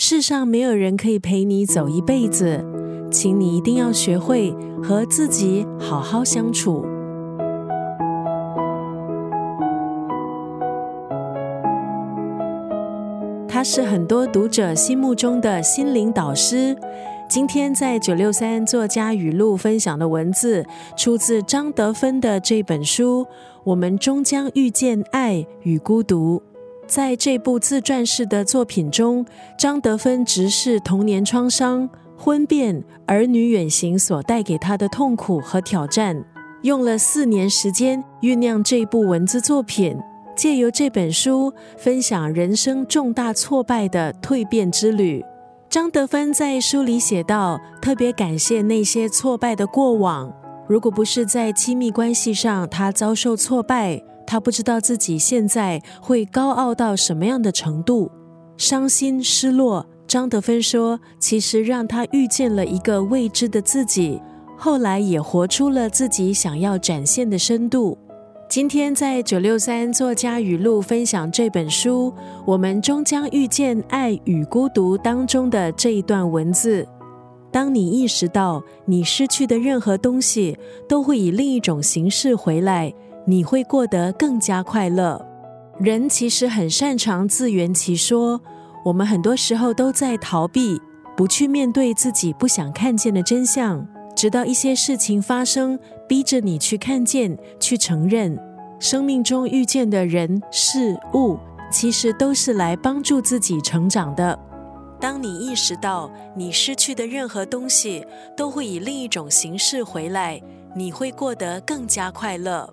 [0.00, 2.64] 世上没有人可以陪你走一辈子，
[3.10, 6.86] 请你一定要学会和自己好好相处。
[13.48, 16.76] 他是很多读者心目中的心灵导师。
[17.28, 20.64] 今天在九六三作家语录分享的文字，
[20.96, 23.24] 出自张德芬的这本书
[23.64, 26.40] 《我们终将遇见爱与孤独》。
[26.88, 29.24] 在这部自传式的作品中，
[29.58, 36.24] 张德芬直视童年创伤、婚变、儿女远行所带给他的痛苦和挑战，
[36.62, 39.98] 用了四年时间酝酿这部文字作品，
[40.34, 45.22] 借由这本书分享人生重大挫败的蜕变之旅。
[45.68, 50.32] 张德芬在书里写道：“特别感谢那些挫败的过往，
[50.66, 58.10] 如果不是在亲密关系上他遭受挫败。”他不知道自己现在会高傲到什么样的程度，
[58.58, 59.86] 伤心失落。
[60.06, 64.20] 张德芬说：“其实让他遇见了一个未知的自己，
[64.58, 67.96] 后来也活出了自己想要展现的深度。”
[68.50, 72.12] 今天在九六三作家语录分享这本书
[72.44, 76.86] 《我们终将遇见爱与孤独》当中的这一段文字：
[77.50, 82.92] 当你意识到你失去的任何东西都会以另一种形式回来。
[83.28, 85.22] 你会过得更加快乐。
[85.78, 88.40] 人其实很擅长自圆其说，
[88.86, 90.80] 我们很多时候都在逃避，
[91.14, 98.34] 不去面对自己不想看见的真相，直到一些事情发生，逼着你去看见、去承认。
[98.80, 101.36] 生命中遇见的人事物，
[101.70, 104.38] 其实都是来帮助自己成长的。
[104.98, 110.40] 当你意识到你失去的任何东西都会以另一种形式回来，
[110.74, 112.72] 你会过得更加快乐。